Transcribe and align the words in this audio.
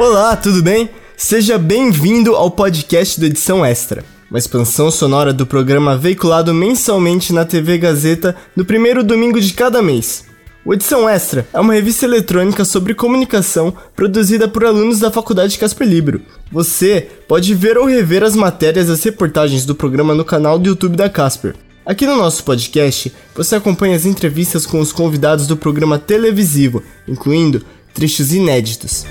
Olá, 0.00 0.34
tudo 0.34 0.62
bem? 0.62 0.88
Seja 1.14 1.58
bem-vindo 1.58 2.34
ao 2.34 2.50
podcast 2.50 3.20
do 3.20 3.26
Edição 3.26 3.62
Extra, 3.62 4.02
uma 4.30 4.38
expansão 4.38 4.90
sonora 4.90 5.30
do 5.30 5.46
programa 5.46 5.94
veiculado 5.94 6.54
mensalmente 6.54 7.34
na 7.34 7.44
TV 7.44 7.76
Gazeta 7.76 8.34
no 8.56 8.64
primeiro 8.64 9.04
domingo 9.04 9.38
de 9.38 9.52
cada 9.52 9.82
mês. 9.82 10.24
O 10.64 10.72
Edição 10.72 11.06
Extra 11.06 11.46
é 11.52 11.60
uma 11.60 11.74
revista 11.74 12.06
eletrônica 12.06 12.64
sobre 12.64 12.94
comunicação 12.94 13.74
produzida 13.94 14.48
por 14.48 14.64
alunos 14.64 15.00
da 15.00 15.10
Faculdade 15.10 15.58
Casper 15.58 15.86
Libro. 15.86 16.22
Você 16.50 17.06
pode 17.28 17.54
ver 17.54 17.76
ou 17.76 17.84
rever 17.84 18.22
as 18.22 18.34
matérias 18.34 18.88
e 18.88 18.92
as 18.92 19.04
reportagens 19.04 19.66
do 19.66 19.74
programa 19.74 20.14
no 20.14 20.24
canal 20.24 20.58
do 20.58 20.66
YouTube 20.66 20.96
da 20.96 21.10
Casper. 21.10 21.54
Aqui 21.84 22.06
no 22.06 22.16
nosso 22.16 22.42
podcast, 22.42 23.12
você 23.34 23.54
acompanha 23.54 23.96
as 23.96 24.06
entrevistas 24.06 24.64
com 24.64 24.80
os 24.80 24.92
convidados 24.92 25.46
do 25.46 25.58
programa 25.58 25.98
televisivo, 25.98 26.82
incluindo 27.06 27.62
trechos 27.92 28.32
inéditos. 28.32 29.04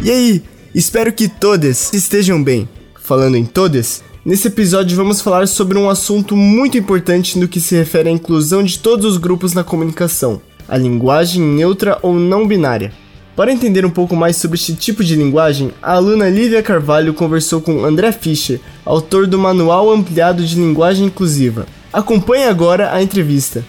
E 0.00 0.12
aí, 0.12 0.42
espero 0.72 1.12
que 1.12 1.28
todas 1.28 1.92
estejam 1.92 2.42
bem. 2.42 2.68
Falando 3.02 3.36
em 3.36 3.44
todas, 3.44 4.02
nesse 4.24 4.46
episódio 4.46 4.96
vamos 4.96 5.20
falar 5.20 5.48
sobre 5.48 5.76
um 5.76 5.90
assunto 5.90 6.36
muito 6.36 6.78
importante 6.78 7.36
no 7.36 7.48
que 7.48 7.60
se 7.60 7.74
refere 7.74 8.08
à 8.08 8.12
inclusão 8.12 8.62
de 8.62 8.78
todos 8.78 9.04
os 9.04 9.16
grupos 9.16 9.54
na 9.54 9.64
comunicação: 9.64 10.40
a 10.68 10.76
linguagem 10.76 11.42
neutra 11.42 11.98
ou 12.00 12.14
não 12.14 12.46
binária. 12.46 12.92
Para 13.34 13.52
entender 13.52 13.84
um 13.84 13.90
pouco 13.90 14.14
mais 14.14 14.36
sobre 14.36 14.56
este 14.56 14.74
tipo 14.74 15.02
de 15.02 15.16
linguagem, 15.16 15.72
a 15.82 15.94
aluna 15.94 16.28
Lívia 16.28 16.62
Carvalho 16.62 17.12
conversou 17.12 17.60
com 17.60 17.84
André 17.84 18.12
Fischer, 18.12 18.60
autor 18.84 19.26
do 19.26 19.38
Manual 19.38 19.90
Ampliado 19.90 20.44
de 20.44 20.54
Linguagem 20.54 21.06
Inclusiva. 21.06 21.66
Acompanhe 21.92 22.44
agora 22.44 22.92
a 22.94 23.02
entrevista. 23.02 23.64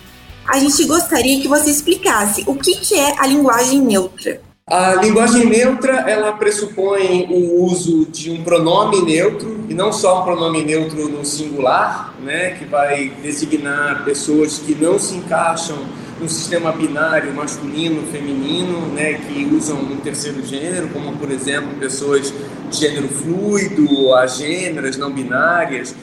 A 0.48 0.60
gente 0.60 0.86
gostaria 0.86 1.42
que 1.42 1.48
você 1.48 1.72
explicasse 1.72 2.44
o 2.46 2.56
que 2.56 2.94
é 2.94 3.20
a 3.20 3.26
linguagem 3.26 3.82
neutra. 3.82 4.49
A 4.70 4.94
linguagem 4.94 5.48
neutra, 5.48 5.94
ela 6.08 6.34
pressupõe 6.34 7.26
o 7.28 7.64
uso 7.64 8.06
de 8.06 8.30
um 8.30 8.44
pronome 8.44 9.02
neutro, 9.02 9.66
e 9.68 9.74
não 9.74 9.92
só 9.92 10.22
um 10.22 10.24
pronome 10.24 10.64
neutro 10.64 11.10
no 11.10 11.26
singular, 11.26 12.14
né, 12.22 12.52
que 12.52 12.66
vai 12.66 13.12
designar 13.24 14.06
pessoas 14.06 14.60
que 14.60 14.76
não 14.76 15.00
se 15.00 15.16
encaixam 15.16 15.76
no 16.22 16.30
sistema 16.30 16.72
binário 16.72 17.34
masculino, 17.34 18.04
feminino, 18.12 18.80
né, 18.94 19.14
que 19.14 19.44
usam 19.52 19.76
um 19.76 19.98
terceiro 19.98 20.46
gênero, 20.46 20.90
como 20.90 21.18
por 21.18 21.32
exemplo 21.32 21.70
pessoas 21.80 22.32
de 22.70 22.78
gênero 22.78 23.08
fluido, 23.08 24.14
agêneras, 24.14 24.98
não 24.98 25.12
binárias, 25.12 25.96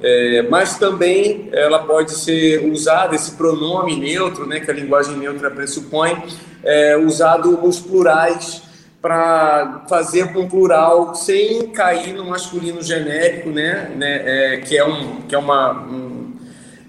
é, 0.00 0.46
mas 0.48 0.78
também 0.78 1.48
ela 1.52 1.80
pode 1.80 2.12
ser 2.12 2.70
usada, 2.70 3.16
esse 3.16 3.32
pronome 3.32 3.96
neutro, 3.96 4.46
né, 4.46 4.60
que 4.60 4.70
a 4.70 4.74
linguagem 4.74 5.16
neutra 5.16 5.50
pressupõe, 5.50 6.22
é, 6.64 6.96
usado 6.96 7.52
nos 7.52 7.80
plurais 7.80 8.62
para 9.00 9.84
fazer 9.88 10.32
com 10.32 10.48
plural 10.48 11.14
sem 11.14 11.66
cair 11.68 12.14
no 12.14 12.24
masculino 12.24 12.80
genérico, 12.82 13.50
né, 13.50 13.90
né 13.96 14.22
é, 14.24 14.56
que 14.58 14.78
é, 14.78 14.84
um, 14.84 15.22
que 15.22 15.34
é 15.34 15.38
uma 15.38 15.72
um, 15.72 16.34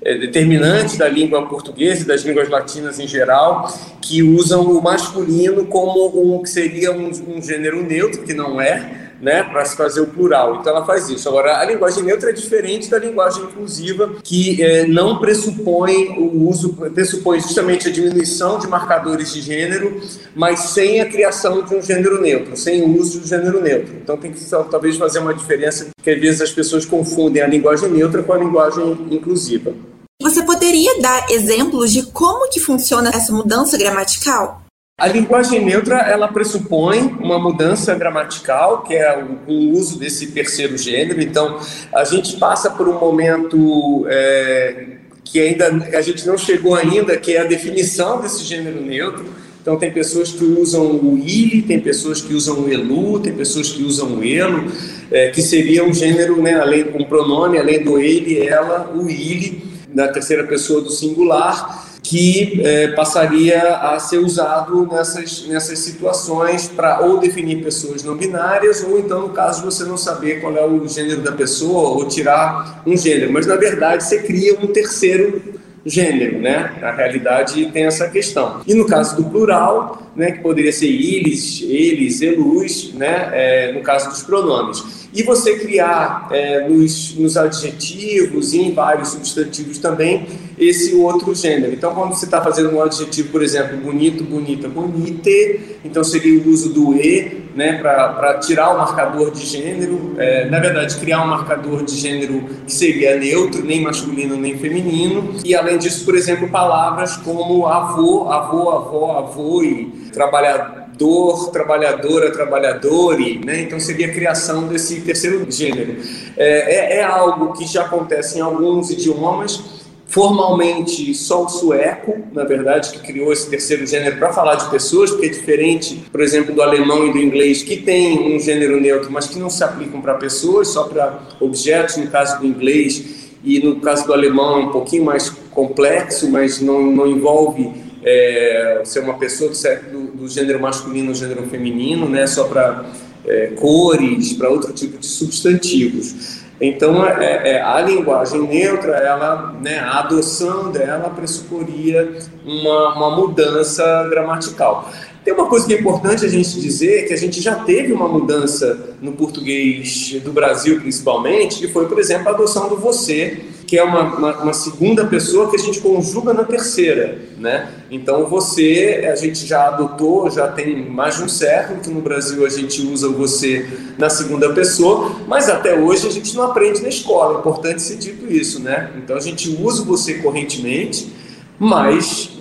é 0.06 0.18
determinante 0.18 0.98
da 0.98 1.08
língua 1.08 1.48
portuguesa 1.48 2.04
e 2.04 2.06
das 2.06 2.22
línguas 2.22 2.50
latinas 2.50 3.00
em 3.00 3.08
geral, 3.08 3.74
que 4.02 4.22
usam 4.22 4.62
o 4.64 4.82
masculino 4.82 5.66
como 5.66 6.36
um 6.36 6.44
que 6.44 6.50
seria 6.50 6.92
um, 6.92 7.10
um 7.10 7.42
gênero 7.42 7.82
neutro, 7.82 8.22
que 8.22 8.34
não 8.34 8.62
é, 8.62 9.03
né, 9.22 9.44
para 9.44 9.64
se 9.66 9.76
fazer 9.76 10.02
o 10.02 10.08
plural. 10.08 10.58
Então 10.60 10.76
ela 10.76 10.86
faz 10.86 11.10
isso. 11.10 11.28
Agora, 11.30 11.58
a 11.58 11.66
linguagem 11.66 12.04
neutra 12.04 12.30
é 12.30 12.34
diferente 12.34 12.90
da 12.90 12.98
linguagem 12.98 13.44
inclusiva, 13.44 14.16
que 14.24 14.62
é, 14.62 14.86
não 14.88 15.20
pressupõe 15.20 16.10
o 16.18 16.48
uso, 16.48 16.74
pressupõe 16.94 17.40
justamente 17.40 17.88
a 17.88 17.92
diminuição 17.92 18.60
de 18.60 18.68
marcadores 18.68 19.34
de 19.34 19.42
gênero, 19.42 20.02
mas 20.36 20.60
sem 20.60 21.02
a 21.02 21.06
criação 21.06 21.64
de 21.64 21.76
um 21.76 21.82
gênero 21.82 22.22
neutro, 22.22 22.56
sem 22.58 22.82
o 22.84 22.98
uso 23.00 23.20
do 23.20 23.28
gênero 23.28 23.62
neutro. 23.62 23.94
Então 24.02 24.18
tem 24.18 24.32
que 24.32 24.40
talvez 24.70 24.98
fazer 24.98 25.20
uma 25.20 25.34
diferença, 25.34 25.88
que 26.02 26.10
às 26.10 26.20
vezes 26.20 26.42
as 26.42 26.52
pessoas 26.52 26.86
confundem 26.86 27.42
a 27.42 27.48
linguagem 27.48 27.90
neutra 27.90 28.24
com 28.24 28.34
a 28.34 28.38
linguagem 28.38 29.08
inclusiva. 29.12 29.74
Você 30.22 30.42
poderia 30.44 31.02
dar 31.02 31.30
exemplos 31.30 31.92
de 31.92 32.04
como 32.04 32.50
que 32.50 32.60
funciona 32.60 33.10
essa 33.10 33.34
mudança 33.34 33.78
gramatical? 33.78 34.63
A 34.96 35.08
linguagem 35.08 35.66
neutra 35.66 35.98
ela 36.02 36.28
pressupõe 36.28 37.00
uma 37.20 37.40
mudança 37.40 37.96
gramatical, 37.96 38.84
que 38.84 38.94
é 38.94 39.24
o, 39.24 39.52
o, 39.52 39.72
uso 39.72 39.98
desse 39.98 40.28
terceiro 40.28 40.78
gênero. 40.78 41.20
Então, 41.20 41.60
a 41.92 42.04
gente 42.04 42.38
passa 42.38 42.70
por 42.70 42.88
um 42.88 43.00
momento 43.00 44.06
é, 44.08 44.98
que 45.24 45.40
ainda 45.40 45.68
a 45.98 46.02
gente 46.02 46.28
não 46.28 46.38
chegou 46.38 46.76
ainda, 46.76 47.18
que 47.18 47.34
é 47.34 47.42
a 47.42 47.44
definição 47.44 48.22
desse 48.22 48.44
gênero 48.44 48.80
neutro. 48.80 49.26
Então, 49.60 49.78
tem 49.78 49.92
pessoas 49.92 50.32
que 50.32 50.44
usam 50.44 50.86
o 50.86 51.18
ele, 51.18 51.64
tem 51.64 51.80
pessoas 51.80 52.22
que 52.22 52.36
usam 52.36 52.60
o 52.60 52.72
elu, 52.72 53.20
tem 53.20 53.34
pessoas 53.34 53.70
que 53.72 53.82
usam 53.82 54.20
o 54.20 54.24
elo, 54.24 54.72
é, 55.12 55.30
que 55.30 55.42
seria 55.42 55.84
um 55.84 55.94
gênero, 55.94 56.40
né, 56.40 56.54
além 56.54 56.86
um 56.94 57.04
pronome, 57.04 57.58
além 57.58 57.84
do 57.84 57.98
ele, 57.98 58.46
ela, 58.46 58.92
o 58.96 59.10
ele, 59.10 59.64
na 59.92 60.08
terceira 60.08 60.44
pessoa 60.44 60.82
do 60.82 60.92
singular 60.92 61.93
que 62.04 62.62
é, 62.62 62.90
passaria 62.90 63.78
a 63.78 63.98
ser 63.98 64.18
usado 64.18 64.86
nessas, 64.92 65.48
nessas 65.48 65.80
situações 65.80 66.68
para 66.68 67.00
ou 67.00 67.18
definir 67.18 67.64
pessoas 67.64 68.04
não 68.04 68.18
binárias, 68.18 68.84
ou 68.84 69.00
então, 69.00 69.22
no 69.22 69.30
caso 69.30 69.62
de 69.62 69.66
você 69.66 69.86
não 69.86 69.96
saber 69.96 70.42
qual 70.42 70.56
é 70.58 70.66
o 70.66 70.86
gênero 70.86 71.22
da 71.22 71.32
pessoa, 71.32 71.92
ou 71.92 72.06
tirar 72.06 72.84
um 72.86 72.98
gênero. 72.98 73.32
Mas, 73.32 73.48
na 73.48 73.56
verdade, 73.56 74.04
você 74.04 74.22
cria 74.22 74.60
um 74.60 74.68
terceiro 74.68 75.42
gênero, 75.86 76.40
né? 76.40 76.78
Na 76.80 76.92
realidade 76.92 77.66
tem 77.72 77.86
essa 77.86 78.10
questão. 78.10 78.62
E 78.66 78.74
no 78.74 78.86
caso 78.86 79.16
do 79.16 79.26
plural, 79.26 80.12
né, 80.16 80.32
que 80.32 80.40
poderia 80.40 80.72
ser 80.72 80.88
eles, 80.88 81.62
eles, 81.62 82.22
elus, 82.22 82.94
né? 82.94 83.30
É, 83.34 83.72
no 83.74 83.82
caso 83.82 84.10
dos 84.10 84.24
pronomes 84.24 85.04
e 85.14 85.22
você 85.22 85.60
criar 85.60 86.28
é, 86.32 86.68
nos, 86.68 87.16
nos, 87.16 87.38
adjetivos 87.38 88.54
e 88.54 88.62
em 88.62 88.74
vários 88.74 89.10
substantivos 89.10 89.78
também 89.78 90.26
esse 90.58 90.96
outro 90.96 91.36
gênero. 91.36 91.72
Então, 91.72 91.94
quando 91.94 92.16
você 92.16 92.26
está 92.26 92.42
fazendo 92.42 92.76
um 92.76 92.82
adjetivo, 92.82 93.30
por 93.30 93.44
exemplo, 93.44 93.78
bonito, 93.78 94.24
bonita, 94.24 94.68
bonite, 94.68 95.78
então 95.86 96.04
seria 96.04 96.40
o 96.40 96.50
uso 96.50 96.74
do 96.74 96.96
e, 96.96 97.43
né, 97.56 97.74
para 97.74 98.40
tirar 98.40 98.74
o 98.74 98.78
marcador 98.78 99.32
de 99.32 99.46
gênero, 99.46 100.16
é, 100.18 100.46
na 100.46 100.60
verdade, 100.60 100.96
criar 100.98 101.24
um 101.24 101.28
marcador 101.28 101.84
de 101.84 101.96
gênero 101.96 102.46
que 102.66 102.72
seria 102.74 103.16
neutro, 103.18 103.64
nem 103.64 103.82
masculino 103.82 104.36
nem 104.36 104.58
feminino, 104.58 105.36
e 105.44 105.56
além 105.56 105.78
disso, 105.78 106.06
por 106.06 106.16
exemplo, 106.16 106.50
palavras 106.50 107.18
como 107.18 107.68
avô, 107.68 108.30
avô, 108.30 108.72
avó, 108.72 109.18
avô 109.18 109.64
e 109.64 109.86
trabalhador 110.12 110.84
dor, 110.98 111.50
trabalhadora, 111.52 112.32
trabalhadore, 112.32 113.40
né? 113.44 113.62
Então 113.62 113.80
seria 113.80 114.08
a 114.08 114.12
criação 114.12 114.68
desse 114.68 115.02
terceiro 115.02 115.46
gênero. 115.50 115.98
É, 116.38 116.96
é, 116.96 116.98
é, 116.98 117.04
algo 117.04 117.54
que 117.54 117.66
já 117.66 117.84
acontece 117.84 118.38
em 118.38 118.42
alguns 118.42 118.90
idiomas, 118.90 119.73
formalmente 120.14 121.12
só 121.16 121.44
o 121.44 121.50
sueco, 121.50 122.20
na 122.32 122.44
verdade, 122.44 122.92
que 122.92 123.00
criou 123.00 123.34
esse 123.34 123.50
terceiro 123.50 123.86
gênero 123.88 124.18
para 124.18 124.32
falar 124.32 124.56
de 124.56 124.70
pessoas, 124.70 125.10
porque 125.10 125.26
é 125.26 125.30
diferente, 125.30 126.04
por 126.12 126.22
exemplo, 126.22 126.54
do 126.54 126.62
alemão 126.62 127.08
e 127.08 127.12
do 127.12 127.18
inglês, 127.18 127.64
que 127.64 127.78
tem 127.78 128.36
um 128.36 128.40
gênero 128.40 128.80
neutro, 128.80 129.12
mas 129.12 129.26
que 129.26 129.40
não 129.40 129.50
se 129.50 129.64
aplicam 129.64 130.00
para 130.02 130.14
pessoas, 130.14 130.68
só 130.68 130.84
para 130.84 131.20
objetos, 131.40 131.98
no 131.98 132.08
caso 132.12 132.40
do 132.40 132.46
inglês, 132.46 133.32
e 133.44 133.60
no 133.60 133.78
caso 133.78 134.06
do 134.06 134.14
alemão 134.14 134.62
é 134.62 134.66
um 134.66 134.72
pouquinho 134.72 135.04
mais 135.04 135.32
complexo, 135.50 136.30
mas 136.30 136.62
não, 136.62 136.80
não 136.92 137.08
envolve 137.08 137.72
é, 138.04 138.84
ser 138.86 139.00
uma 139.00 139.16
pessoa 139.16 139.52
do, 139.92 140.12
do, 140.12 140.28
gênero 140.28 140.62
masculino 140.62 141.10
ou 141.10 141.16
gênero 141.16 141.42
feminino, 141.48 142.08
né, 142.08 142.28
só 142.28 142.44
para 142.44 142.86
é, 143.26 143.48
cores, 143.56 144.34
para 144.34 144.48
outro 144.48 144.72
tipo 144.74 145.00
de 145.00 145.08
substantivos. 145.08 146.43
Então, 146.66 147.06
é, 147.06 147.56
é, 147.56 147.62
a 147.62 147.82
linguagem 147.82 148.42
neutra, 148.48 148.94
ela, 148.94 149.54
né, 149.62 149.80
a 149.80 150.00
adoção 150.00 150.72
dela 150.72 151.10
pressuporia 151.10 152.18
uma, 152.46 152.96
uma 152.96 153.16
mudança 153.18 154.08
gramatical. 154.10 154.90
Tem 155.26 155.34
uma 155.34 155.48
coisa 155.48 155.68
que 155.68 155.74
é 155.74 155.80
importante 155.80 156.26
a 156.26 156.30
gente 156.30 156.62
dizer, 156.62 157.06
que 157.06 157.14
a 157.14 157.18
gente 157.18 157.42
já 157.42 157.56
teve 157.56 157.92
uma 157.92 158.08
mudança 158.08 158.96
no 159.02 159.12
português 159.12 160.16
do 160.24 160.32
Brasil, 160.32 160.80
principalmente, 160.80 161.60
que 161.60 161.68
foi, 161.68 161.86
por 161.86 162.00
exemplo, 162.00 162.30
a 162.30 162.32
adoção 162.32 162.70
do 162.70 162.78
você, 162.78 163.42
que 163.66 163.78
é 163.78 163.84
uma, 163.84 164.04
uma, 164.16 164.38
uma, 164.44 164.54
segunda 164.54 165.06
pessoa 165.06 165.50
que 165.50 165.56
a 165.56 165.60
gente 165.60 165.80
conjuga 165.80 166.34
na 166.34 166.44
terceira, 166.44 167.18
né? 167.38 167.70
Então 167.90 168.26
você, 168.26 169.10
a 169.12 169.16
gente 169.16 169.46
já 169.46 169.68
adotou, 169.68 170.30
já 170.30 170.48
tem 170.48 170.90
mais 170.90 171.18
de 171.18 171.24
um 171.24 171.30
século 171.30 171.80
que 171.80 171.90
no 171.90 172.02
Brasil 172.02 172.46
a 172.46 172.50
gente 172.50 172.82
usa 172.82 173.08
o 173.08 173.14
você 173.14 173.68
na 173.98 174.10
segunda 174.10 174.54
pessoa, 174.54 175.16
mas 175.28 175.50
até 175.50 175.78
hoje 175.78 176.08
a 176.08 176.12
gente 176.12 176.36
não 176.36 176.44
aprende 176.44 176.82
na 176.82 176.90
escola, 176.90 177.36
é 177.36 177.40
importante 177.40 177.82
ser 177.82 177.98
dito 177.98 178.32
isso, 178.32 178.60
né? 178.60 178.92
Então 178.98 179.16
a 179.16 179.22
gente 179.22 179.50
usa 179.50 179.82
o 179.82 179.86
você 179.86 180.16
correntemente, 180.16 181.12
mas 181.58 182.32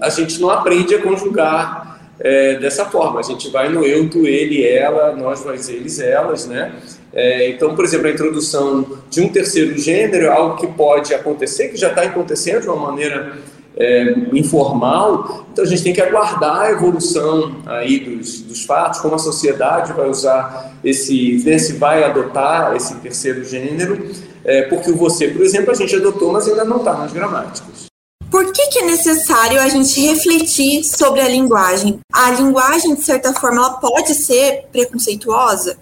a 0.00 0.08
gente 0.08 0.40
não 0.40 0.50
aprende 0.50 0.94
a 0.94 1.02
conjugar 1.02 1.90
é, 2.20 2.58
dessa 2.58 2.84
forma. 2.84 3.20
A 3.20 3.22
gente 3.22 3.50
vai 3.50 3.68
no 3.68 3.84
eu, 3.84 4.08
tu, 4.08 4.26
ele, 4.26 4.64
ela, 4.66 5.16
nós, 5.16 5.44
nós, 5.44 5.68
eles, 5.68 5.98
elas, 5.98 6.46
né? 6.46 6.72
É, 7.12 7.50
então, 7.50 7.74
por 7.74 7.84
exemplo, 7.84 8.06
a 8.06 8.10
introdução 8.10 8.86
de 9.08 9.20
um 9.20 9.28
terceiro 9.28 9.76
gênero 9.76 10.26
é 10.26 10.28
algo 10.28 10.56
que 10.56 10.66
pode 10.66 11.12
acontecer, 11.12 11.68
que 11.68 11.76
já 11.76 11.88
está 11.88 12.02
acontecendo 12.02 12.62
de 12.62 12.68
uma 12.68 12.76
maneira 12.76 13.38
é, 13.76 14.14
informal, 14.32 15.46
então 15.52 15.64
a 15.64 15.66
gente 15.66 15.82
tem 15.82 15.92
que 15.92 16.00
aguardar 16.00 16.60
a 16.60 16.70
evolução 16.70 17.56
aí 17.66 17.98
dos, 18.00 18.40
dos 18.42 18.64
fatos, 18.64 19.00
como 19.00 19.14
a 19.14 19.18
sociedade 19.18 19.92
vai 19.92 20.08
usar 20.08 20.72
esse, 20.84 21.38
se 21.58 21.72
vai 21.74 22.04
adotar 22.04 22.76
esse 22.76 22.94
terceiro 22.96 23.44
gênero, 23.44 24.10
é, 24.44 24.62
porque 24.62 24.90
o 24.90 24.96
você, 24.96 25.28
por 25.28 25.42
exemplo, 25.42 25.70
a 25.70 25.74
gente 25.74 25.94
adotou, 25.96 26.32
mas 26.32 26.46
ainda 26.46 26.64
não 26.64 26.78
está 26.78 26.94
nas 26.94 27.12
gramáticas. 27.12 27.90
Por 28.30 28.52
que, 28.52 28.68
que, 28.68 28.78
é 28.78 28.84
necessário 28.84 29.60
a 29.60 29.68
gente 29.68 30.00
refletir 30.00 30.84
sobre 30.84 31.20
a 31.20 31.28
linguagem? 31.28 31.98
A 32.12 32.30
linguagem, 32.30 32.94
de 32.94 33.02
certa 33.02 33.32
forma, 33.32 33.56
ela 33.56 33.70
pode 33.74 34.14
ser 34.14 34.66
preconceituosa? 34.70 35.76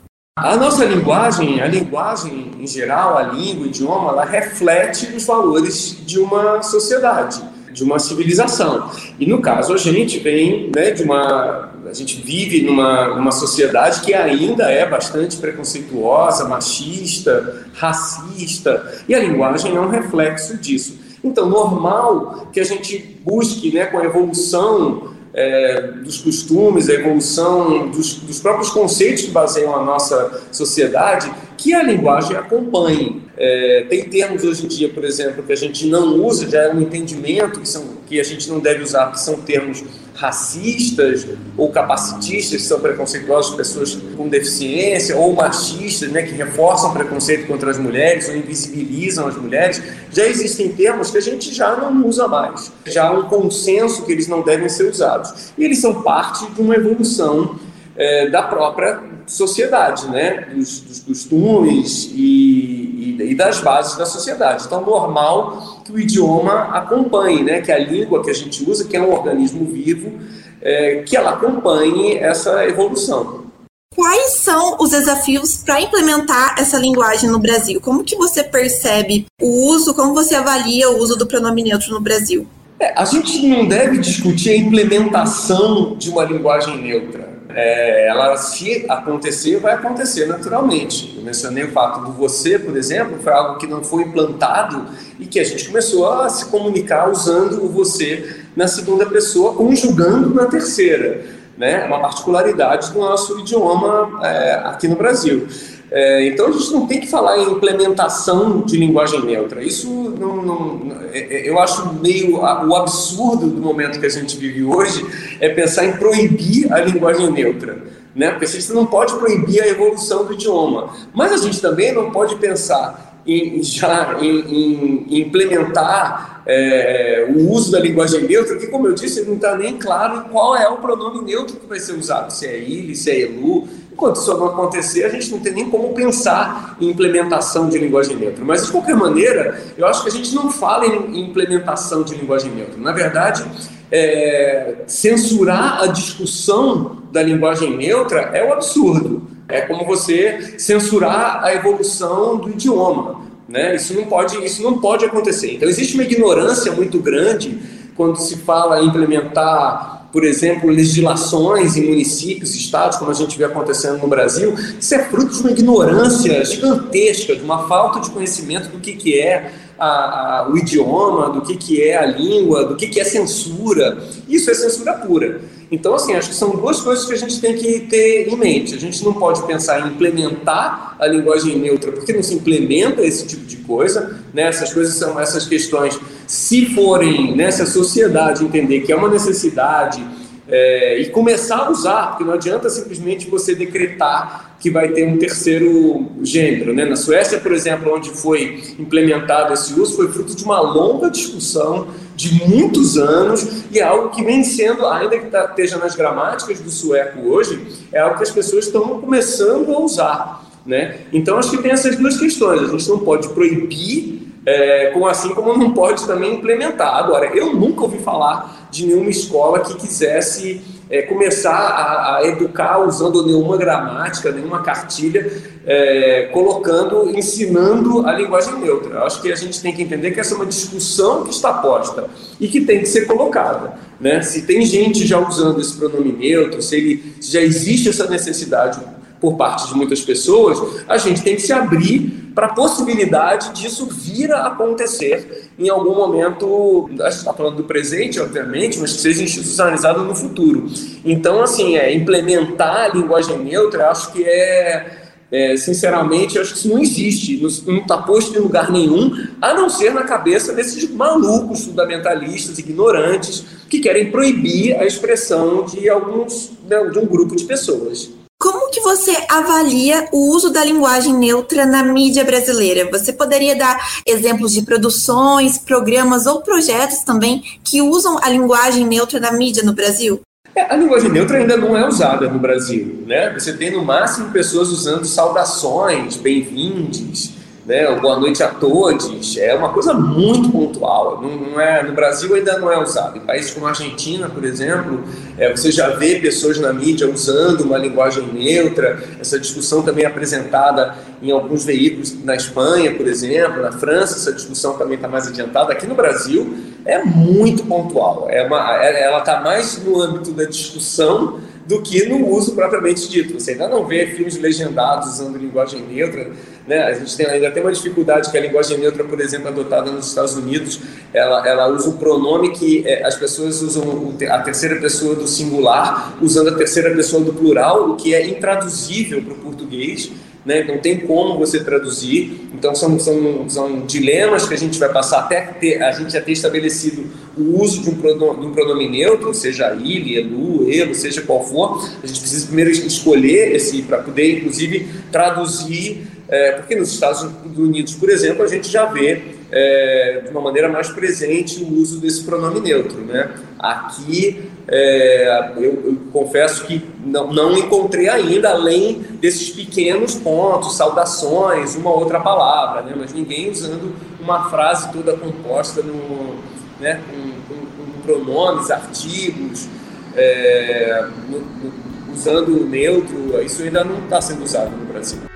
A 0.45 0.57
nossa 0.57 0.85
linguagem, 0.85 1.61
a 1.61 1.67
linguagem 1.67 2.53
em 2.61 2.67
geral, 2.67 3.19
a 3.19 3.23
língua, 3.23 3.65
o 3.65 3.67
idioma, 3.67 4.11
ela 4.11 4.25
reflete 4.25 5.07
os 5.17 5.27
valores 5.27 5.99
de 6.07 6.21
uma 6.21 6.63
sociedade, 6.63 7.43
de 7.73 7.83
uma 7.83 7.99
civilização. 7.99 8.89
E 9.19 9.27
no 9.27 9.41
caso, 9.41 9.75
a 9.75 9.77
gente 9.77 10.21
vem 10.21 10.71
né, 10.75 10.93
de 10.93 11.03
uma. 11.03 11.71
A 11.89 11.93
gente 11.93 12.21
vive 12.21 12.63
numa, 12.63 13.17
numa 13.17 13.33
sociedade 13.33 14.03
que 14.03 14.15
ainda 14.15 14.71
é 14.71 14.89
bastante 14.89 15.37
preconceituosa, 15.39 16.47
machista, 16.47 17.67
racista, 17.75 19.03
e 19.09 19.15
a 19.15 19.19
linguagem 19.19 19.75
é 19.75 19.81
um 19.81 19.89
reflexo 19.89 20.57
disso. 20.59 20.99
Então, 21.25 21.49
normal 21.49 22.49
que 22.53 22.61
a 22.61 22.65
gente 22.65 23.19
busque, 23.25 23.73
né, 23.73 23.87
com 23.87 23.99
a 23.99 24.05
evolução 24.05 25.18
é, 25.39 25.83
dos 26.03 26.19
costumes, 26.19 26.89
a 26.89 26.95
evolução 26.95 27.89
dos, 27.91 28.15
dos, 28.15 28.41
próprios 28.41 28.71
conceitos 28.71 29.23
que 29.23 29.31
baseiam 29.31 29.73
a 29.73 29.85
nossa 29.85 30.43
sociedade, 30.51 31.33
que 31.57 31.73
a 31.73 31.81
linguagem 31.81 32.37
acompanhe. 32.37 33.23
É, 33.37 33.87
tem 33.89 34.03
termos 34.03 34.43
hoje 34.43 34.65
em 34.65 34.69
dia, 34.69 34.89
por 34.89 35.05
exemplo, 35.05 35.45
que 35.45 35.53
a 35.53 35.57
gente 35.57 35.87
não 35.87 36.17
usa, 36.25 36.51
já 36.51 36.63
é 36.63 36.75
um 36.75 36.81
entendimento 36.81 37.61
que, 37.61 37.69
são, 37.69 37.85
que 38.09 38.19
a 38.19 38.25
gente 38.25 38.51
não 38.51 38.59
deve 38.59 38.83
usar, 38.83 39.13
que 39.13 39.21
são 39.21 39.37
termos 39.37 39.85
racistas 40.19 41.29
ou 41.57 41.71
capacitistas, 41.71 42.61
que 42.61 42.67
são 42.67 42.81
preconceituosos 42.81 43.55
pessoas 43.55 43.97
com 44.17 44.29
deficiência, 44.29 45.17
ou 45.17 45.33
machistas, 45.33 46.11
né, 46.11 46.23
que 46.23 46.33
reforçam 46.33 46.93
preconceito 46.93 47.47
contra 47.47 47.71
as 47.71 47.79
mulheres 47.79 48.29
ou 48.29 48.37
invisibilizam 48.37 49.29
as 49.29 49.37
mulheres, 49.37 49.81
já 50.11 50.27
existem 50.27 50.71
termos 50.71 51.13
que 51.13 51.19
a 51.19 51.21
gente 51.21 51.55
já 51.55 51.77
não 51.77 52.05
usa 52.05 52.27
mais. 52.27 52.73
Já 52.87 53.09
há 53.09 53.13
um 53.13 53.29
consenso 53.29 54.05
que 54.05 54.11
eles 54.11 54.27
não 54.27 54.43
devem 54.43 54.69
ser 54.69 54.91
usados. 54.91 55.53
E 55.57 55.65
eles 55.65 55.79
são 55.79 56.03
parte 56.03 56.51
de 56.51 56.61
uma 56.61 56.75
evolução 56.75 57.57
é, 57.97 58.29
da 58.29 58.43
própria 58.43 59.01
sociedade, 59.29 60.09
né, 60.09 60.49
dos, 60.53 60.81
dos 60.81 61.01
costumes 61.01 62.11
e, 62.15 63.17
e, 63.19 63.31
e 63.31 63.35
das 63.35 63.61
bases 63.61 63.97
da 63.97 64.07
sociedade. 64.07 64.65
Então, 64.67 64.85
normal 64.85 65.83
que 65.85 65.93
o 65.93 65.99
idioma 65.99 66.71
acompanhe, 66.73 67.43
né? 67.43 67.61
que 67.61 67.71
a 67.71 67.79
língua 67.79 68.23
que 68.25 68.31
a 68.31 68.35
gente 68.35 68.69
usa, 68.69 68.87
que 68.87 68.97
é 68.97 69.01
um 69.01 69.13
organismo 69.13 69.65
vivo, 69.67 70.19
é, 70.61 71.03
que 71.07 71.17
ela 71.17 71.31
acompanhe 71.31 72.17
essa 72.17 72.65
evolução. 72.67 73.47
Quais 73.95 74.35
são 74.39 74.77
os 74.79 74.91
desafios 74.91 75.57
para 75.57 75.81
implementar 75.81 76.55
essa 76.59 76.79
linguagem 76.79 77.29
no 77.29 77.39
Brasil? 77.39 77.81
Como 77.81 78.05
que 78.05 78.17
você 78.17 78.45
percebe 78.45 79.27
o 79.43 79.73
uso, 79.73 79.93
como 79.95 80.15
você 80.15 80.35
avalia 80.37 80.89
o 80.91 80.99
uso 80.99 81.17
do 81.17 81.27
pronome 81.27 81.63
neutro 81.63 81.93
no 81.93 82.01
Brasil? 82.01 82.47
É, 82.81 82.93
a 82.97 83.05
gente 83.05 83.45
não 83.49 83.67
deve 83.67 83.99
discutir 83.99 84.51
a 84.51 84.57
implementação 84.57 85.97
de 85.97 86.11
uma 86.11 86.25
linguagem 86.25 86.81
neutra 86.81 87.28
é, 87.51 88.09
ela, 88.09 88.37
se 88.37 88.85
acontecer, 88.89 89.59
vai 89.59 89.75
acontecer 89.75 90.27
naturalmente. 90.27 91.15
Eu 91.17 91.23
mencionei 91.23 91.65
o 91.65 91.73
fato 91.73 92.01
do 92.01 92.13
você, 92.13 92.59
por 92.59 92.77
exemplo, 92.77 93.19
foi 93.23 93.33
algo 93.33 93.59
que 93.59 93.67
não 93.67 93.83
foi 93.83 94.03
implantado 94.03 94.87
e 95.19 95.27
que 95.27 95.41
a 95.41 95.45
gente 95.45 95.67
começou 95.67 96.11
a 96.11 96.29
se 96.29 96.47
comunicar 96.47 97.11
usando 97.11 97.65
o 97.65 97.69
você 97.69 98.43
na 98.55 98.69
segunda 98.69 99.07
pessoa, 99.07 99.55
conjugando 99.55 100.35
na 100.35 100.47
terceira. 100.47 101.25
Né? 101.57 101.83
É 101.83 101.87
uma 101.87 102.01
particularidade 102.01 102.93
do 102.93 102.99
nosso 102.99 103.41
idioma 103.41 104.21
é, 104.23 104.55
aqui 104.65 104.87
no 104.87 104.97
Brasil. 104.97 105.49
É, 105.91 106.27
então 106.27 106.49
a 106.49 106.53
gente 106.53 106.71
não 106.73 106.87
tem 106.87 107.01
que 107.01 107.07
falar 107.07 107.39
em 107.39 107.51
implementação 107.51 108.61
de 108.61 108.77
linguagem 108.77 109.25
neutra. 109.25 109.63
Isso 109.63 109.89
não, 109.91 110.37
não, 110.43 110.93
é, 111.13 111.19
é, 111.19 111.49
eu 111.49 111.59
acho 111.59 111.95
meio 111.95 112.41
o 112.41 112.77
absurdo 112.77 113.49
do 113.49 113.61
momento 113.61 113.99
que 113.99 114.07
a 114.07 114.11
gente 114.11 114.37
vive 114.37 114.65
hoje 114.65 115.07
é 115.41 115.49
pensar 115.49 115.87
em 115.87 115.93
proibir 115.93 116.71
a 116.73 116.81
linguagem 116.81 117.31
neutra. 117.31 117.79
Né? 118.15 118.31
Porque 118.31 118.45
a 118.45 118.49
gente 118.49 118.73
não 118.73 118.85
pode 118.85 119.15
proibir 119.15 119.63
a 119.63 119.69
evolução 119.69 120.25
do 120.25 120.35
idioma. 120.35 120.93
Mas 121.15 121.33
a 121.33 121.39
gente 121.39 121.61
também 121.61 121.93
não 121.95 122.11
pode 122.11 122.37
pensar 122.37 123.09
em, 123.27 123.63
já 123.63 124.19
em, 124.21 125.05
em 125.09 125.21
implementar 125.21 126.43
é, 126.47 127.29
o 127.29 127.51
uso 127.51 127.71
da 127.71 127.79
linguagem 127.79 128.23
neutra, 128.23 128.57
que, 128.57 128.67
como 128.69 128.87
eu 128.87 128.95
disse, 128.95 129.23
não 129.25 129.35
está 129.35 129.57
nem 129.57 129.77
claro 129.77 130.25
qual 130.31 130.57
é 130.57 130.67
o 130.67 130.79
pronome 130.79 131.23
neutro 131.23 131.57
que 131.57 131.67
vai 131.67 131.79
ser 131.79 131.93
usado, 131.93 132.31
se 132.31 132.47
é 132.47 132.57
ele, 132.57 132.95
se 132.95 133.11
é 133.11 133.21
elu, 133.21 133.69
Enquanto 133.99 134.21
isso 134.21 134.39
não 134.39 134.47
acontecer, 134.47 135.03
a 135.03 135.09
gente 135.09 135.29
não 135.33 135.41
tem 135.41 135.53
nem 135.53 135.69
como 135.69 135.93
pensar 135.93 136.77
em 136.81 136.89
implementação 136.89 137.69
de 137.69 137.77
linguagem 137.77 138.15
neutra. 138.15 138.45
Mas, 138.45 138.65
de 138.65 138.71
qualquer 138.71 138.95
maneira, 138.95 139.61
eu 139.77 139.85
acho 139.89 140.05
que 140.05 140.09
a 140.09 140.13
gente 140.13 140.33
não 140.37 140.53
fala 140.53 140.87
em 140.87 141.19
implementação 141.19 142.05
de 142.05 142.15
linguagem 142.15 142.53
neutra. 142.53 142.77
Na 142.77 142.93
verdade, 142.93 143.45
é, 143.91 144.85
censurar 144.87 145.83
a 145.83 145.89
discussão 145.89 147.03
da 147.11 147.21
linguagem 147.25 147.77
neutra 147.77 148.21
é 148.33 148.49
um 148.49 148.53
absurdo. 148.53 149.21
É 149.49 149.63
como 149.63 149.85
você 149.85 150.55
censurar 150.59 151.43
a 151.43 151.53
evolução 151.53 152.37
do 152.37 152.51
idioma. 152.51 153.23
Né? 153.49 153.75
Isso, 153.75 153.95
não 153.95 154.05
pode, 154.05 154.37
isso 154.45 154.63
não 154.63 154.79
pode 154.79 155.05
acontecer. 155.05 155.55
Então, 155.55 155.69
existe 155.69 155.95
uma 155.95 156.05
ignorância 156.05 156.71
muito 156.71 157.01
grande 157.01 157.59
quando 157.97 158.15
se 158.15 158.37
fala 158.37 158.81
em 158.81 158.87
implementar 158.87 159.98
por 160.19 160.25
exemplo, 160.25 160.69
legislações 160.69 161.77
em 161.77 161.87
municípios, 161.87 162.57
estados, 162.57 162.99
como 162.99 163.09
a 163.09 163.15
gente 163.15 163.39
vê 163.39 163.45
acontecendo 163.45 163.99
no 163.99 164.09
Brasil, 164.09 164.53
isso 164.77 164.93
é 164.93 165.05
fruto 165.05 165.33
de 165.33 165.41
uma 165.43 165.53
ignorância 165.53 166.45
gigantesca, 166.45 167.37
de 167.37 167.43
uma 167.43 167.69
falta 167.69 168.01
de 168.01 168.11
conhecimento 168.11 168.69
do 168.69 168.81
que, 168.81 168.95
que 168.95 169.17
é 169.17 169.53
a, 169.79 170.41
a, 170.41 170.51
o 170.51 170.59
idioma, 170.59 171.31
do 171.31 171.43
que, 171.43 171.57
que 171.57 171.81
é 171.81 171.97
a 171.97 172.05
língua, 172.05 172.65
do 172.65 172.75
que, 172.75 172.89
que 172.89 172.99
é 172.99 173.05
censura. 173.05 173.97
Isso 174.29 174.51
é 174.51 174.55
censura 174.55 174.95
pura. 174.95 175.41
Então, 175.71 175.95
assim, 175.95 176.15
acho 176.15 176.31
que 176.31 176.35
são 176.35 176.51
duas 176.51 176.81
coisas 176.81 177.05
que 177.05 177.13
a 177.13 177.17
gente 177.17 177.41
tem 177.41 177.55
que 177.55 177.81
ter 177.83 178.27
em 178.27 178.37
mente. 178.37 178.75
A 178.75 178.81
gente 178.81 179.05
não 179.05 179.13
pode 179.13 179.47
pensar 179.47 179.87
em 179.87 179.93
implementar 179.93 180.97
a 180.99 181.07
linguagem 181.07 181.57
neutra, 181.57 181.93
porque 181.93 182.13
não 182.13 182.25
se 182.25 182.35
implementa 182.35 183.03
esse 183.03 183.25
tipo 183.25 183.45
de 183.45 183.59
coisa. 183.59 184.19
Né? 184.35 184.49
Essas 184.49 184.75
coisas 184.75 184.95
são 184.95 185.21
essas 185.21 185.47
questões 185.47 185.97
se 186.29 186.67
forem 186.75 187.35
nessa 187.35 187.65
sociedade 187.65 188.45
entender 188.45 188.81
que 188.81 188.93
é 188.93 188.97
uma 188.97 189.09
necessidade 189.09 190.07
é, 190.47 191.01
e 191.01 191.09
começar 191.09 191.57
a 191.57 191.71
usar, 191.71 192.09
porque 192.09 192.23
não 192.23 192.35
adianta 192.35 192.69
simplesmente 192.69 193.29
você 193.31 193.55
decretar 193.55 194.57
que 194.61 194.71
vai 194.71 194.89
ter 194.89 195.07
um 195.07 195.17
terceiro 195.17 196.07
gênero. 196.23 196.75
Né? 196.75 196.85
Na 196.85 196.97
Suécia, 196.97 197.41
por 197.41 197.53
exemplo, 197.53 197.95
onde 197.95 198.11
foi 198.11 198.63
implementado 198.79 199.55
esse 199.55 199.73
uso, 199.81 199.97
foi 199.97 200.09
fruto 200.09 200.37
de 200.37 200.45
uma 200.45 200.61
longa 200.61 201.11
discussão 201.11 201.89
de 202.15 202.47
muitos 202.47 202.99
anos 202.99 203.65
e 203.71 203.79
é 203.79 203.83
algo 203.83 204.11
que 204.11 204.23
vem 204.23 204.45
sendo, 204.45 204.87
ainda 204.87 205.19
que 205.19 205.31
tá, 205.31 205.47
esteja 205.47 205.79
nas 205.79 205.97
gramáticas 205.97 206.61
do 206.61 206.71
sueco 206.71 207.21
hoje, 207.21 207.59
é 207.91 208.01
algo 208.01 208.19
que 208.19 208.25
as 208.25 208.31
pessoas 208.31 208.67
estão 208.67 209.01
começando 209.01 209.73
a 209.73 209.81
usar. 209.81 210.45
Né? 210.67 210.99
Então, 211.11 211.39
acho 211.39 211.51
que 211.51 211.63
tem 211.63 211.71
essas 211.71 211.97
duas 211.97 212.19
questões. 212.19 212.61
A 212.61 212.67
gente 212.67 212.87
não 212.91 212.99
pode 212.99 213.29
proibir 213.29 214.28
é, 214.49 214.91
como 214.95 215.07
assim 215.07 215.35
como 215.35 215.55
não 215.59 215.73
pode 215.73 216.07
também 216.07 216.37
implementar. 216.37 216.97
Agora, 216.97 217.27
eu 217.37 217.55
nunca 217.55 217.83
ouvi 217.83 217.99
falar 217.99 218.69
de 218.71 218.87
nenhuma 218.87 219.11
escola 219.11 219.61
que 219.61 219.75
quisesse 219.75 220.63
é, 220.89 221.03
começar 221.03 221.55
a, 221.55 222.17
a, 222.17 222.27
educar 222.27 222.79
usando 222.79 223.27
nenhuma 223.27 223.59
gramática, 223.59 224.33
nenhuma 224.33 224.63
cartilha, 224.63 225.31
é, 225.67 226.31
colocando, 226.33 227.11
ensinando 227.15 228.07
a 228.07 228.13
linguagem 228.15 228.59
neutra. 228.59 228.95
Eu 228.95 229.05
acho 229.05 229.21
que 229.21 229.31
a 229.31 229.37
gente 229.37 229.61
tem 229.61 229.75
que 229.75 229.83
entender 229.83 230.13
que 230.13 230.21
essa 230.21 230.33
é 230.33 230.37
uma 230.37 230.47
discussão 230.47 231.25
que 231.25 231.31
está 231.31 231.53
posta 231.53 232.07
e 232.41 232.49
que 232.49 232.63
tem 232.63 232.79
que 232.79 232.87
ser 232.87 233.07
colocada. 233.07 233.75
Né? 234.01 234.23
Se 234.23 234.47
tem 234.47 234.65
gente 234.65 235.07
já 235.07 235.19
usando 235.19 235.61
esse 235.61 235.77
pronome 235.77 236.11
neutro, 236.13 236.63
se, 236.63 236.75
ele, 236.75 237.15
se 237.21 237.33
já 237.33 237.43
existe 237.43 237.91
essa 237.91 238.09
necessidade 238.09 238.81
por 239.21 239.37
parte 239.37 239.69
de 239.69 239.75
muitas 239.75 240.01
pessoas, 240.01 240.83
a 240.89 240.97
gente 240.97 241.23
tem 241.23 241.37
que 241.37 241.43
se 241.43 241.53
abrir 241.53 242.29
para 242.35 242.47
a 242.47 242.55
possibilidade 242.55 243.53
disso 243.61 243.89
vir 243.91 244.33
a 244.33 244.47
acontecer 244.47 245.51
em 245.59 245.69
algum 245.69 245.93
momento, 245.93 246.89
a 247.01 247.11
gente 247.11 247.19
está 247.19 247.35
falando 247.35 247.57
do 247.57 247.65
presente, 247.65 248.21
obviamente, 248.21 248.79
mas 248.79 248.93
que 248.93 249.01
seja 249.01 249.25
institucionalizado 249.25 250.05
no 250.05 250.15
futuro. 250.15 250.67
Então, 251.05 251.43
assim, 251.43 251.77
é, 251.77 251.93
implementar 251.93 252.77
a 252.77 252.89
linguagem 252.89 253.39
neutra, 253.41 253.83
eu 253.83 253.91
acho 253.91 254.13
que 254.13 254.23
é, 254.23 254.99
é 255.33 255.57
sinceramente, 255.57 256.39
acho 256.39 256.53
que 256.53 256.59
isso 256.61 256.69
não 256.69 256.79
existe, 256.79 257.43
não 257.67 257.79
está 257.79 257.99
posto 257.99 258.39
em 258.39 258.41
lugar 258.41 258.71
nenhum, 258.71 259.11
a 259.43 259.53
não 259.53 259.69
ser 259.69 259.93
na 259.93 260.05
cabeça 260.05 260.53
desses 260.53 260.89
malucos 260.89 261.65
fundamentalistas, 261.65 262.57
ignorantes, 262.57 263.45
que 263.69 263.81
querem 263.81 264.13
proibir 264.13 264.77
a 264.77 264.87
expressão 264.87 265.65
de 265.65 265.89
alguns, 265.89 266.53
né, 266.69 266.85
de 266.85 266.99
um 267.01 267.07
grupo 267.07 267.35
de 267.35 267.43
pessoas. 267.43 268.11
Como 268.41 268.71
que 268.71 268.81
você 268.81 269.17
avalia 269.29 270.09
o 270.13 270.31
uso 270.31 270.51
da 270.51 270.65
linguagem 270.65 271.13
neutra 271.13 271.67
na 271.67 271.83
mídia 271.83 272.25
brasileira? 272.25 272.89
Você 272.93 273.13
poderia 273.13 273.57
dar 273.57 274.01
exemplos 274.07 274.53
de 274.53 274.63
produções, 274.63 275.59
programas 275.59 276.25
ou 276.25 276.41
projetos 276.41 277.03
também 277.03 277.43
que 277.65 277.83
usam 277.83 278.17
a 278.23 278.31
linguagem 278.31 278.87
neutra 278.87 279.19
na 279.19 279.33
mídia 279.33 279.65
no 279.65 279.73
Brasil? 279.73 280.21
É, 280.55 280.73
a 280.73 280.77
linguagem 280.77 281.11
neutra 281.11 281.39
ainda 281.39 281.57
não 281.57 281.77
é 281.77 281.87
usada 281.87 282.29
no 282.29 282.39
Brasil, 282.39 283.03
né? 283.09 283.33
Você 283.35 283.53
tem 283.55 283.73
no 283.73 283.85
máximo 283.85 284.31
pessoas 284.31 284.69
usando 284.69 285.05
saudações, 285.05 286.17
bem-vindes, 286.17 287.38
né, 287.69 287.95
boa 287.97 288.19
noite 288.19 288.43
a 288.43 288.49
todos, 288.49 289.37
é 289.37 289.55
uma 289.55 289.69
coisa 289.69 289.93
muito 289.93 290.51
pontual. 290.51 291.21
Não, 291.21 291.37
não, 291.37 291.61
é, 291.61 291.83
no 291.83 291.93
Brasil 291.93 292.35
ainda 292.35 292.59
não 292.59 292.73
é 292.73 292.83
usado. 292.83 293.19
Em 293.19 293.21
países 293.21 293.51
como 293.51 293.67
a 293.67 293.69
Argentina, 293.69 294.27
por 294.27 294.43
exemplo, 294.43 295.05
é, 295.37 295.51
você 295.51 295.71
já 295.71 295.91
vê 295.91 296.19
pessoas 296.19 296.59
na 296.59 296.73
mídia 296.73 297.07
usando 297.07 297.61
uma 297.61 297.77
linguagem 297.77 298.25
neutra. 298.33 298.99
Essa 299.21 299.39
discussão 299.39 299.83
também 299.83 300.05
é 300.05 300.07
apresentada 300.07 300.95
em 301.21 301.31
alguns 301.31 301.67
veículos 301.67 302.25
na 302.25 302.35
Espanha, 302.35 302.95
por 302.95 303.07
exemplo, 303.07 303.61
na 303.61 303.71
França, 303.71 304.15
essa 304.15 304.33
discussão 304.33 304.79
também 304.79 304.95
está 304.95 305.07
mais 305.07 305.29
adiantada. 305.29 305.71
Aqui 305.71 305.87
no 305.87 305.95
Brasil 305.95 306.57
é 306.87 307.05
muito 307.05 307.65
pontual. 307.65 308.29
É 308.31 308.47
uma, 308.47 308.83
é, 308.83 309.03
ela 309.03 309.19
está 309.19 309.43
mais 309.43 309.77
no 309.85 310.01
âmbito 310.01 310.33
da 310.33 310.45
discussão 310.45 311.39
do 311.69 311.83
que 311.83 312.09
no 312.09 312.27
uso 312.27 312.55
propriamente 312.55 313.07
dito. 313.11 313.39
Você 313.39 313.51
ainda 313.51 313.69
não 313.69 313.85
vê 313.85 314.07
filmes 314.07 314.39
legendados 314.39 315.11
usando 315.11 315.37
linguagem 315.37 315.83
neutra. 315.83 316.31
Né? 316.67 316.83
A 316.83 316.95
gente 316.95 317.15
tem, 317.15 317.27
ainda 317.27 317.51
tem 317.51 317.63
uma 317.63 317.71
dificuldade 317.71 318.31
que 318.31 318.39
a 318.39 318.41
linguagem 318.41 318.79
neutra, 318.79 319.05
por 319.05 319.21
exemplo, 319.21 319.49
adotada 319.49 319.93
nos 319.93 320.09
Estados 320.09 320.35
Unidos, 320.35 320.81
ela, 321.13 321.47
ela 321.47 321.69
usa 321.69 321.91
o 321.91 321.99
pronome 321.99 322.53
que 322.53 322.89
é, 322.89 323.07
as 323.07 323.17
pessoas 323.17 323.61
usam 323.61 324.15
a 324.31 324.39
terceira 324.39 324.77
pessoa 324.81 325.15
do 325.15 325.29
singular 325.29 326.17
usando 326.23 326.49
a 326.49 326.55
terceira 326.55 326.91
pessoa 326.95 327.23
do 327.23 327.35
plural, 327.35 327.91
o 327.91 327.97
que 327.97 328.15
é 328.15 328.27
intraduzível 328.27 329.23
para 329.23 329.35
o 329.35 329.37
português 329.37 330.11
né? 330.49 330.65
não 330.65 330.79
tem 330.79 330.99
como 330.99 331.39
você 331.39 331.63
traduzir. 331.63 332.49
Então, 332.55 332.75
são, 332.75 332.99
são, 332.99 333.47
são 333.51 333.81
dilemas 333.81 334.49
que 334.49 334.55
a 334.55 334.57
gente 334.57 334.79
vai 334.79 334.91
passar 334.91 335.19
até 335.19 335.43
ter, 335.43 335.83
a 335.83 335.93
gente 335.93 336.11
já 336.11 336.23
ter 336.23 336.33
estabelecido 336.33 337.05
o 337.37 337.61
uso 337.61 337.83
de 337.83 337.91
um, 337.91 337.95
pronome, 337.95 338.41
de 338.41 338.47
um 338.47 338.53
pronome 338.53 338.89
neutro, 338.89 339.35
seja 339.35 339.75
ele, 339.75 340.17
elu, 340.17 340.67
elo, 340.73 340.95
seja 340.95 341.21
qual 341.21 341.47
for. 341.47 341.87
A 342.03 342.07
gente 342.07 342.19
precisa 342.19 342.47
primeiro 342.47 342.71
escolher 342.71 343.55
esse 343.55 343.83
para 343.83 343.99
poder, 343.99 344.39
inclusive, 344.39 344.89
traduzir, 345.13 346.07
é, 346.27 346.53
porque 346.53 346.75
nos 346.75 346.95
Estados 346.95 347.29
Unidos, 347.55 347.95
por 347.95 348.09
exemplo, 348.09 348.43
a 348.43 348.49
gente 348.49 348.69
já 348.71 348.87
vê 348.87 349.21
é, 349.51 350.23
de 350.25 350.31
uma 350.31 350.41
maneira 350.41 350.69
mais 350.69 350.89
presente 350.89 351.63
o 351.63 351.75
uso 351.75 352.01
desse 352.01 352.25
pronome 352.25 352.61
neutro. 352.61 353.01
Né? 353.01 353.31
Aqui, 353.59 354.51
é, 354.67 355.53
eu, 355.57 355.83
eu, 355.85 355.99
confesso 356.13 356.65
que 356.65 356.85
não, 357.05 357.33
não 357.33 357.57
encontrei 357.57 358.09
ainda, 358.09 358.51
além 358.51 359.01
desses 359.21 359.51
pequenos 359.51 360.15
pontos, 360.15 360.77
saudações, 360.77 361.75
uma 361.75 361.91
outra 361.91 362.21
palavra, 362.21 362.83
né? 362.83 362.95
mas 362.97 363.13
ninguém 363.13 363.51
usando 363.51 363.95
uma 364.21 364.51
frase 364.51 364.93
toda 364.93 365.17
composta 365.17 365.83
no, 365.83 366.37
né? 366.81 367.01
com, 367.11 367.55
com, 367.55 367.61
com 367.65 368.01
pronomes, 368.03 368.71
artigos, 368.71 369.69
é, 370.15 371.07
no, 371.29 371.41
no, 371.41 371.89
usando 372.13 372.63
o 372.63 372.67
neutro, 372.67 373.41
isso 373.43 373.63
ainda 373.63 373.85
não 373.85 373.99
está 374.05 374.21
sendo 374.21 374.43
usado 374.43 374.71
no 374.77 374.87
Brasil. 374.87 375.28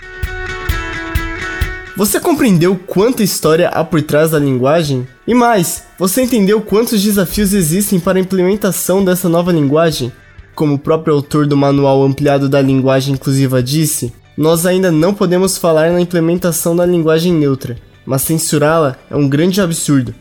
Você 1.94 2.18
compreendeu 2.18 2.74
quanta 2.74 3.22
história 3.22 3.68
há 3.68 3.84
por 3.84 4.00
trás 4.00 4.30
da 4.30 4.38
linguagem? 4.38 5.06
E 5.26 5.34
mais, 5.34 5.84
você 5.98 6.22
entendeu 6.22 6.62
quantos 6.62 7.02
desafios 7.02 7.52
existem 7.52 8.00
para 8.00 8.18
a 8.18 8.20
implementação 8.20 9.04
dessa 9.04 9.28
nova 9.28 9.52
linguagem? 9.52 10.10
Como 10.54 10.74
o 10.74 10.78
próprio 10.78 11.14
autor 11.14 11.46
do 11.46 11.54
Manual 11.54 12.02
Ampliado 12.02 12.48
da 12.48 12.62
Linguagem 12.62 13.14
Inclusiva 13.14 13.62
disse, 13.62 14.10
nós 14.38 14.64
ainda 14.64 14.90
não 14.90 15.12
podemos 15.12 15.58
falar 15.58 15.92
na 15.92 16.00
implementação 16.00 16.74
da 16.74 16.86
linguagem 16.86 17.30
neutra, 17.34 17.76
mas 18.06 18.22
censurá-la 18.22 18.96
é 19.10 19.16
um 19.16 19.28
grande 19.28 19.60
absurdo. 19.60 20.14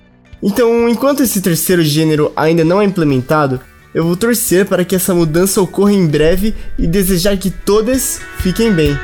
Então, 0.44 0.90
enquanto 0.90 1.24
esse 1.24 1.40
terceiro 1.40 1.84
gênero 1.84 2.34
ainda 2.36 2.66
não 2.66 2.82
é 2.82 2.86
implementado, 2.86 3.62
eu 3.94 4.04
vou 4.04 4.18
torcer 4.18 4.66
para 4.66 4.84
que 4.84 4.96
essa 4.96 5.13
mudança 5.13 5.62
ocorra 5.62 5.94
em 5.94 6.06
breve 6.06 6.54
e 6.78 6.86
desejar 6.86 7.38
que 7.38 7.50
todas 7.50 8.20
fiquem 8.40 8.74
bem. 8.74 8.98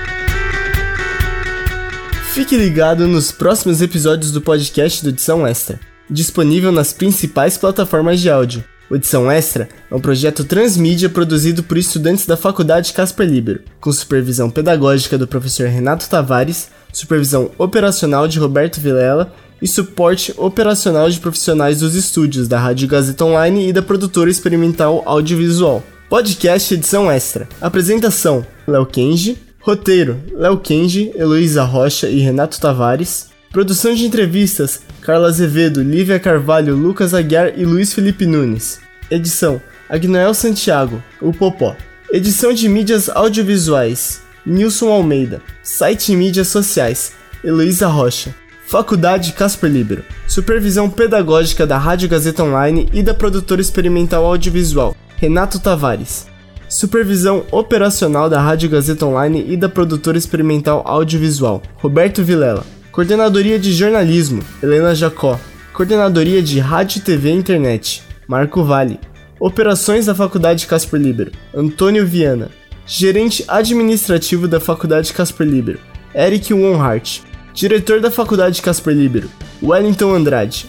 Fique 2.37 2.55
ligado 2.55 3.07
nos 3.07 3.31
próximos 3.31 3.81
episódios 3.81 4.31
do 4.31 4.39
podcast 4.39 5.03
do 5.03 5.09
Edição 5.09 5.47
Extra, 5.47 5.79
disponível 6.07 6.71
nas 6.71 6.93
principais 6.93 7.57
plataformas 7.57 8.21
de 8.21 8.29
áudio. 8.29 8.63
O 8.91 8.95
Edição 8.95 9.29
Extra 9.31 9.67
é 9.89 9.95
um 9.95 9.99
projeto 9.99 10.43
transmídia 10.43 11.09
produzido 11.09 11.63
por 11.63 11.79
estudantes 11.79 12.27
da 12.27 12.37
Faculdade 12.37 12.93
Casper 12.93 13.27
Libero, 13.27 13.61
com 13.81 13.91
supervisão 13.91 14.51
pedagógica 14.51 15.17
do 15.17 15.27
professor 15.27 15.67
Renato 15.67 16.07
Tavares, 16.07 16.69
supervisão 16.93 17.49
operacional 17.57 18.27
de 18.27 18.37
Roberto 18.37 18.79
Vilela 18.79 19.33
e 19.59 19.67
suporte 19.67 20.31
operacional 20.37 21.09
de 21.09 21.19
profissionais 21.19 21.79
dos 21.79 21.95
estúdios 21.95 22.47
da 22.47 22.59
Rádio 22.59 22.87
Gazeta 22.87 23.25
Online 23.25 23.69
e 23.69 23.73
da 23.73 23.81
produtora 23.81 24.29
experimental 24.29 25.01
audiovisual. 25.07 25.81
Podcast 26.07 26.71
Edição 26.71 27.11
Extra. 27.11 27.49
Apresentação: 27.59 28.45
Léo 28.67 28.85
Kenji, 28.85 29.46
Roteiro: 29.67 30.17
Léo 30.31 30.57
Kenji, 30.57 31.11
Heloísa 31.13 31.61
Rocha 31.65 32.07
e 32.07 32.19
Renato 32.19 32.57
Tavares. 32.57 33.27
Produção 33.51 33.93
de 33.93 34.05
entrevistas: 34.05 34.81
Carla 35.01 35.27
Azevedo, 35.27 35.83
Lívia 35.83 36.17
Carvalho, 36.21 36.73
Lucas 36.73 37.13
Aguiar 37.13 37.51
e 37.59 37.65
Luiz 37.65 37.91
Felipe 37.91 38.25
Nunes. 38.25 38.79
Edição: 39.11 39.61
Agnoel 39.89 40.33
Santiago, 40.33 41.03
o 41.21 41.33
Popó. 41.33 41.75
Edição 42.09 42.53
de 42.53 42.69
mídias 42.69 43.09
audiovisuais: 43.09 44.21
Nilson 44.45 44.89
Almeida. 44.89 45.41
Site 45.61 46.13
e 46.13 46.15
mídias 46.15 46.47
sociais: 46.47 47.11
Heloísa 47.43 47.87
Rocha. 47.87 48.33
Faculdade 48.67 49.33
Casper 49.33 49.69
Libero. 49.69 50.05
Supervisão 50.29 50.89
pedagógica 50.89 51.67
da 51.67 51.77
Rádio 51.77 52.07
Gazeta 52.07 52.41
Online 52.41 52.89
e 52.93 53.03
da 53.03 53.13
produtora 53.13 53.59
experimental 53.59 54.23
audiovisual: 54.23 54.95
Renato 55.17 55.59
Tavares. 55.59 56.25
Supervisão 56.69 57.45
operacional 57.49 58.29
da 58.29 58.41
Rádio 58.41 58.69
Gazeta 58.69 59.05
Online 59.05 59.45
e 59.47 59.55
da 59.55 59.69
produtora 59.69 60.17
experimental 60.17 60.83
audiovisual, 60.85 61.61
Roberto 61.75 62.23
Vilela. 62.23 62.65
Coordenadoria 62.91 63.57
de 63.57 63.71
jornalismo, 63.71 64.43
Helena 64.61 64.93
Jacó. 64.93 65.39
Coordenadoria 65.73 66.41
de 66.41 66.59
Rádio, 66.59 67.01
TV 67.01 67.29
e 67.29 67.33
Internet, 67.33 68.03
Marco 68.27 68.63
Vale. 68.65 68.99
Operações 69.39 70.07
da 70.07 70.15
Faculdade 70.15 70.67
Casper 70.67 70.99
Libero, 70.99 71.31
Antônio 71.55 72.05
Viana. 72.05 72.49
Gerente 72.85 73.45
administrativo 73.47 74.47
da 74.47 74.59
Faculdade 74.59 75.13
Casper 75.13 75.47
Libero, 75.47 75.79
Eric 76.13 76.53
Wonhart. 76.53 77.21
Diretor 77.53 78.01
da 78.01 78.11
Faculdade 78.11 78.61
Casper 78.61 78.93
Libero, 78.93 79.29
Wellington 79.63 80.13
Andrade. 80.13 80.65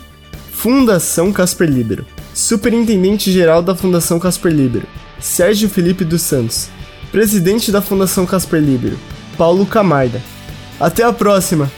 Fundação 0.53 1.33
Casper 1.33 1.69
Libero. 1.69 2.07
Superintendente-geral 2.35 3.63
da 3.63 3.75
Fundação 3.75 4.21
Casper 4.21 4.53
Libero, 4.53 4.87
Sérgio 5.21 5.69
Felipe 5.69 6.05
dos 6.05 6.23
Santos. 6.23 6.69
Presidente 7.11 7.73
da 7.73 7.81
Fundação 7.81 8.27
Casper 8.27 8.61
Libero, 8.61 8.99
Paulo 9.37 9.65
Camarda. 9.65 10.23
Até 10.79 11.03
a 11.03 11.13
próxima! 11.13 11.71